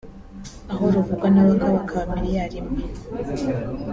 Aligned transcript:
aho 0.71 0.83
ruvugwa 0.93 1.27
n’abakabakaba 1.31 2.11
miliyari 2.13 2.55
imwe 2.61 2.81